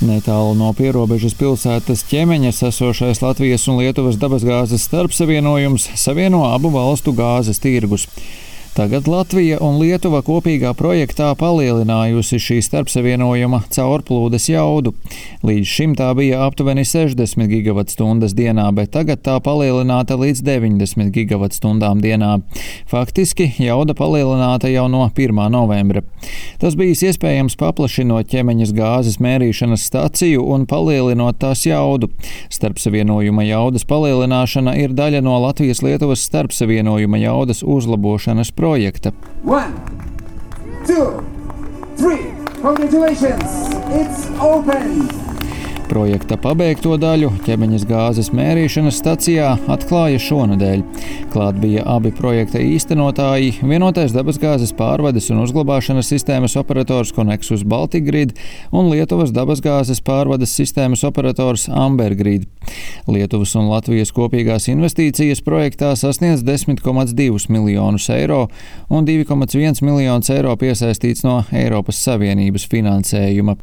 [0.00, 7.60] Netālu no pierobežas pilsētas ķemeņas esošais Latvijas un Lietuvas dabasgāzes starpsavienojums savieno abu valstu gāzes
[7.60, 8.06] tirgus.
[8.70, 14.92] Tagad Latvija un Lietuva kopīgā projektā palielinājusi šī starpsavienojuma caurplūdes jaudu.
[15.42, 21.98] Līdz šim tā bija aptuveni 60 gigawatstundas dienā, bet tagad tā palielināta līdz 90 gigawattstundām
[22.04, 22.36] dienā.
[22.90, 25.42] Faktiski jauda palielināta jau no 1.
[25.50, 26.04] novembra.
[26.62, 32.12] Tas bijis iespējams paplašinot ķemeņas gāzes mērīšanas staciju un palielinot tās jaudu.
[32.54, 39.12] Starpsavienojuma jaudas palielināšana ir daļa no Latvijas-Lietuvas starpsavienojuma jaudas uzlabošanas projekta.
[39.42, 39.72] One,
[40.86, 41.24] two,
[41.96, 42.34] three.
[42.60, 43.72] Congratulations!
[43.88, 45.29] It's open!
[45.90, 50.84] Projekta pabeigto daļu ķemeņas gāzes mērīšanas stacijā atklāja šonadēļ.
[51.32, 58.36] Klāt bija abi projekta īstenotāji- vienotais dabasgāzes pārvades un uzglabāšanas sistēmas operators Konexus Baltigrid
[58.70, 62.46] un Lietuvas dabasgāzes pārvades sistēmas operators Ambergrid.
[63.08, 68.48] Lietuvas un Latvijas kopīgās investīcijas projektā sasniedz 10,2 miljonus eiro
[68.88, 73.56] un 2,1 miljonus eiro piesaistīts no Eiropas Savienības finansējuma.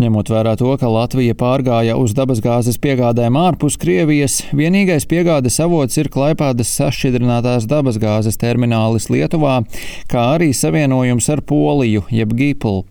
[0.00, 6.06] Ņemot vērā to, ka Latvija pārgāja uz dabasgāzes piegādēm ārpus Krievijas, vienīgais piegādes avots ir
[6.06, 9.64] Klaipādas sašķidrinātās dabasgāzes terminālis Lietuvā,
[10.06, 12.84] kā arī savienojums ar Poliju, jeb Giplu.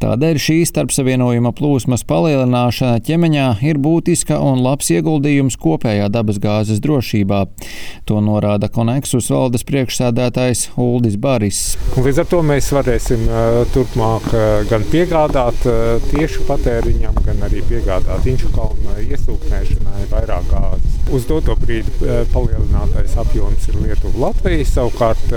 [0.00, 7.42] Tādēļ šī starpsavienojuma plūsmas palielināšana ķemeņā ir būtiska un labs ieguldījums kopējā dabasgāzes drošībā.
[8.08, 11.62] To norāda Koneksus valdes priekšsēdētājs Uldis Baris.
[12.00, 17.64] Līdz ar to mēs varēsim uh, turpmāk uh, gan piegādāt uh, tieši patēriņam, gan arī
[17.66, 20.85] piegādāt Inču kalna iesūknēšanai vairāk gāzes.
[21.14, 21.92] Uz doto brīdi
[22.32, 25.30] palielinātais apjoms ir Lietuva Latvija, savukārt,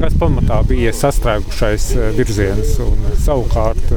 [0.00, 1.86] kas pamatā bija sastrēgušais
[2.18, 2.74] virziens.
[2.84, 3.92] Un, savukārt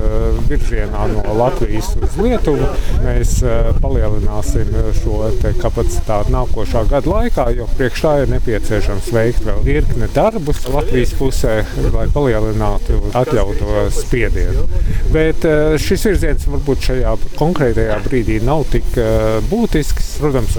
[0.47, 2.69] virzienā no Latvijas uz Lietuvu
[3.03, 3.33] mēs
[3.83, 5.19] palielināsim šo
[5.59, 11.57] kapacitāti nākošā gada laikā, jo priekš tā ir nepieciešams veikt vēl virkne darbus Latvijas pusē,
[11.93, 14.63] lai palielinātu atļautu spiedienu.
[15.11, 15.43] Bet
[15.83, 18.95] šis virziens varbūt šajā konkrētajā brīdī nav tik
[19.51, 20.15] būtisks.
[20.23, 20.55] Protams,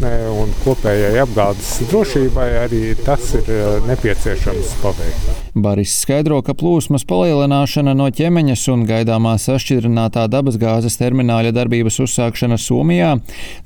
[0.00, 3.48] nākotnē un kopējai apgādes drošībai arī tas ir
[3.86, 5.28] nepieciešams paveikt.
[5.54, 13.16] Baris skaidro, ka plūsmas palielināšana no ķemeņas un gaidāmā sašķidrinātā dabasgāzes termināļa darbības uzsākšana Somijā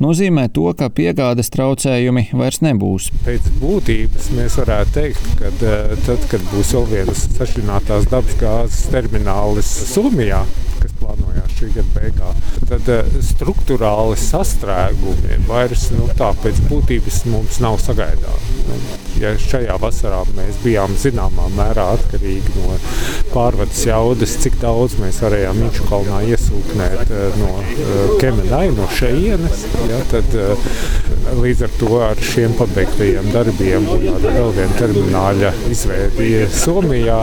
[0.00, 3.10] nozīmē to, ka piegādes traucējumi vairs nebūs.
[3.26, 10.42] Pēc būtības mēs varētu teikt, ka tad, kad būs vēl viens sašķidrinātās dabasgāzes terminālis Somijā,
[11.64, 12.36] šī gada beigās,
[12.68, 12.90] tad
[13.24, 19.03] struktūrāli sastrēgumi vairs nu, tā pēc būtības mums nav sagaidāmi.
[19.24, 22.74] Ja šajā vasarā mēs bijām zināmā mērā atkarīgi no
[23.30, 27.54] pārvades jaudas, cik daudz mēs varējām Miču kalnā iesūknēt no
[28.20, 30.36] Kemenai, no šejienes, ja, tad
[31.40, 37.22] līdz ar to ar šiem pabeigtajiem darbiem un ar vēl vienu termināļa izveidi Somijā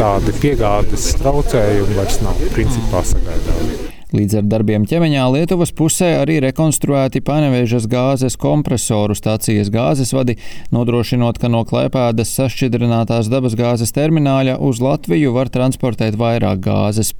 [0.00, 3.85] tādi piegādes traucējumi vairs nav principā sagaidāmi.
[4.16, 10.38] Līdz ar darbiem ķemeņā Lietuvas pusē arī rekonstruēti Panevežas gāzes kompresoru stācijas gāzes vadi,
[10.72, 17.12] nodrošinot, ka no Klēpēdas sašķidrinātās dabasgāzes termināļa uz Latviju var transportēt vairāk gāzes.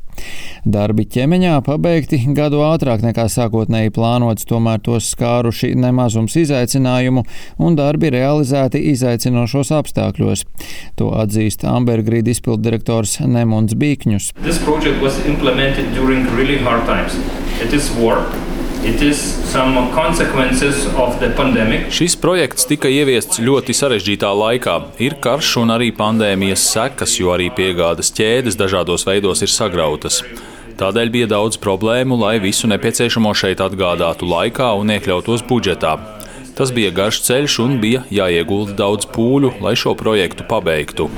[0.65, 7.25] Darbi ķemeņā pabeigti gadu ātrāk nekā sākotnēji plānots, tomēr tos skāruši nemazums izaicinājumu,
[7.63, 10.47] un darbi realizēti izaicinošos apstākļos.
[10.99, 14.33] To atzīst Ambergrīd izpilddirektors Nemuns Bīkņus.
[16.37, 16.59] Really
[17.63, 18.23] It is war,
[21.91, 24.77] Šis projekts tika ieviests ļoti sarežģītā laikā.
[25.03, 30.21] Ir karš un arī pandēmijas sekas, jo arī piegādes ķēdes dažādos veidos ir sagrautas.
[30.77, 35.97] Tādēļ bija daudz problēmu, lai visu nepieciešamo šeit atgādātu laikā un iekļautos budžetā.
[36.57, 41.11] Tas bija garš ceļš un bija jāiegulda daudz pūļu, lai šo projektu pabeigtu.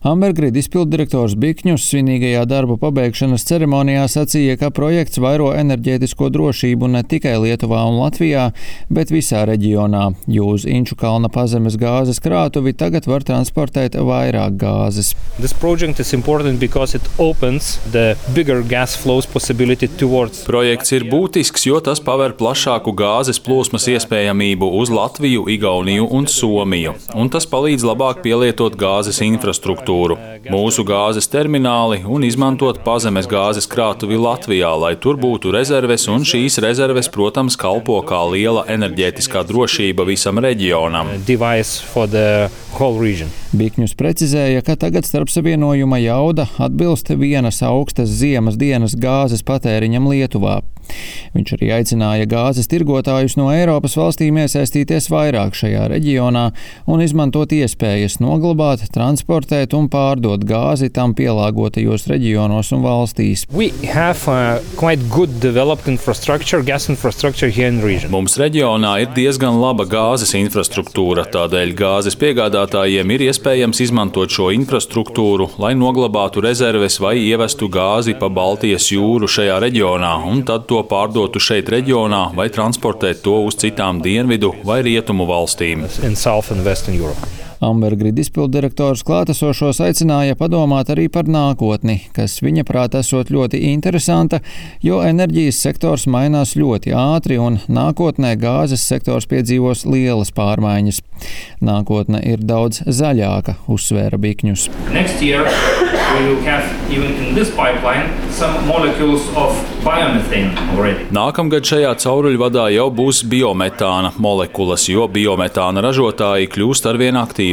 [0.00, 7.34] Ambergrid izpilddirektors Bikņus svinīgajā darbu pabeigšanas ceremonijā sacīja, ka projekts vairo enerģētisko drošību ne tikai
[7.42, 8.46] Lietuvā un Latvijā,
[8.88, 15.10] bet visā reģionā, jo uz Inču kalna pazemes gāzes krātuvi tagad var transportēt vairāk gāzes.
[20.48, 26.96] Projekts ir būtisks, jo tas paver plašāku gāzes plūsmas iespējamību uz Latviju, Igauniju un Somiju,
[27.12, 30.16] un tas palīdz labāk pielietot gāzes infrastruktūru infrastruktūru.
[30.50, 36.58] mūsu gāzes termināli un izmantot pazemes gāzes krātuvi Latvijā, lai tur būtu rezerves, un šīs
[36.62, 41.12] rezerves, protams, kalpo kā liela enerģētiskā drošība visam reģionam.
[43.50, 50.60] Bikņus precizēja, ka tagad starpsavienojuma jauda atbilst vienas augstas ziemas dienas gāzes patēriņam Lietuvā.
[51.30, 56.48] Viņš arī aicināja gāzes tirgotājus no Eiropas valstīm iesaistīties vairāk šajā reģionā
[56.90, 63.44] un izmantot iespējas noglabāt, transportēt un pārdot gāzi tam pielāgotajos reģionos un valstīs.
[68.10, 75.52] Mums reģionā ir diezgan laba gāzes infrastruktūra, tādēļ gāzes piegādātājiem ir iespējams izmantot šo infrastruktūru,
[75.62, 80.82] lai noglabātu rezerves vai ievestu gāzi pa Baltijas jūru šajā reģionā un tad to
[81.20, 85.84] pārdotu šeit reģionā vai transportēt to uz citām dienvidu vai rietumu valstīm.
[87.60, 94.40] Ambergrid izpildirektors klātesošos aicināja padomāt arī par nākotni, kas viņa prāt esot ļoti interesanta,
[94.80, 101.02] jo enerģijas sektors mainās ļoti ātri un nākotnē gāzes sektors piedzīvos lielas pārmaiņas.
[101.60, 104.70] Nākotne ir daudz zaļāka, uzsvēra Bikņus.
[111.12, 117.49] Nākamgad šajā cauruļvadā jau būs biometāna molekulas, jo biometāna ražotāji kļūst arvien aktīvāki.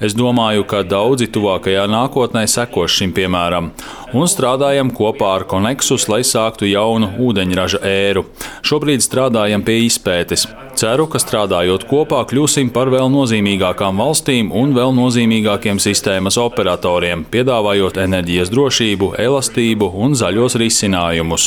[0.00, 3.72] Es domāju, ka daudzi tuvākajā nākotnē sekos šim piemēram
[4.16, 8.26] un strādājam kopā ar Konexus, lai sāktu jaunu ūdeņraža ēru.
[8.66, 10.46] Šobrīd strādājam pie izpētes.
[10.76, 17.96] Ceru, ka strādājot kopā, kļūsim par vēl nozīmīgākām valstīm un vēl nozīmīgākiem sistēmas operatoriem, piedāvājot
[18.02, 21.46] enerģijas drošību, elastību un zaļos risinājumus.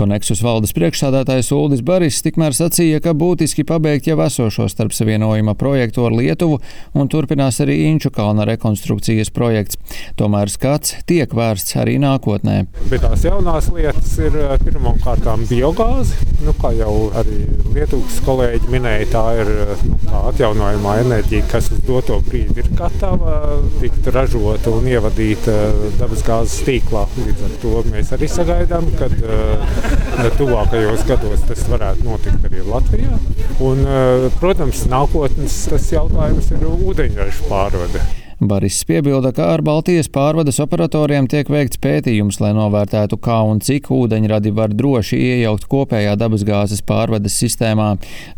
[0.00, 6.18] Koneksus valdes priekšsādātājs Uldis Baris tikmēr sacīja, ka būtiski pabeigt jau esošo starpsavienojuma projektu ar
[6.18, 6.58] Lietuvu
[6.98, 9.78] un turpinās arī Inču kalna rekonstrukcijas projekts.
[10.18, 12.64] Tomēr skats tiek vērsts arī nākotnē.
[12.90, 16.18] Bet tās jaunās lietas ir pirmkārt biogāze.
[16.40, 17.42] Nu, kā jau arī
[17.74, 19.50] Lietuvas kolēģi minēja, tā ir
[19.84, 25.56] nu, tā atjaunojamā enerģija, kas uz doto brīdi ir gatava tikt ražota un ievadīta
[26.00, 27.04] dabasgāzes tīklā.
[27.20, 29.10] Līdz ar to mēs arī sagaidām, ka
[30.38, 33.20] tuvākajos gados tas varētu notikt arī Latvijā.
[33.60, 33.84] Un,
[34.40, 35.60] protams, nākotnes
[35.92, 38.02] jautājums ir ūdeņraža pārvade.
[38.40, 43.90] Baris piebilda, ka ar Baltijas pārvades operatoriem tiek veikts pētījums, lai novērtētu, kā un cik
[43.92, 47.90] ūdeņradi var droši iejaukt kopējā dabasgāzes pārvades sistēmā.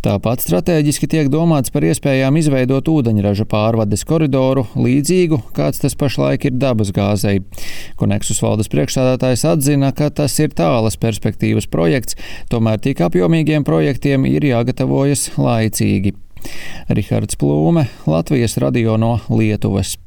[0.03, 6.59] Tāpat strateģiski tiek domāts par iespējām izveidot ūdeņraža pārvades koridoru līdzīgu, kāds tas pašlaik ir
[6.59, 7.39] dabasgāzei.
[8.03, 12.19] Koneksus valdes priekšstādātājs atzina, ka tas ir tālas perspektīvas projekts,
[12.51, 16.17] tomēr tik apjomīgiem projektiem ir jāgatavojas laicīgi.
[16.89, 20.03] Rihards Plūme, Latvijas radio no Lietuvas.